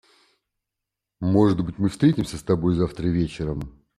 Может 1.19 1.61
быть, 1.63 1.77
мы 1.77 1.89
встретимся 1.89 2.37
с 2.37 2.41
тобой 2.41 2.73
завтра 2.73 3.07
вечером? 3.07 3.85